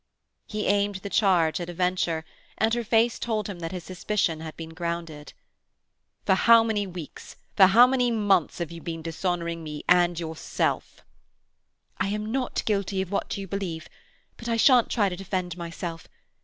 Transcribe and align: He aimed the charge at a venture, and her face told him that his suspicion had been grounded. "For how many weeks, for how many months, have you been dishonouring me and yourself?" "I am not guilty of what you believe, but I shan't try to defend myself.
He 0.47 0.65
aimed 0.65 0.95
the 0.95 1.11
charge 1.11 1.59
at 1.59 1.69
a 1.69 1.75
venture, 1.75 2.25
and 2.57 2.73
her 2.73 2.83
face 2.83 3.19
told 3.19 3.47
him 3.47 3.59
that 3.59 3.71
his 3.71 3.83
suspicion 3.83 4.39
had 4.39 4.57
been 4.57 4.69
grounded. 4.71 5.33
"For 6.25 6.33
how 6.33 6.63
many 6.63 6.87
weeks, 6.87 7.35
for 7.55 7.67
how 7.67 7.85
many 7.85 8.09
months, 8.09 8.57
have 8.57 8.71
you 8.71 8.81
been 8.81 9.03
dishonouring 9.03 9.63
me 9.63 9.83
and 9.87 10.19
yourself?" 10.19 11.03
"I 11.99 12.07
am 12.07 12.31
not 12.31 12.63
guilty 12.65 13.03
of 13.03 13.11
what 13.11 13.37
you 13.37 13.47
believe, 13.47 13.87
but 14.37 14.49
I 14.49 14.57
shan't 14.57 14.89
try 14.89 15.07
to 15.07 15.15
defend 15.15 15.55
myself. 15.55 16.07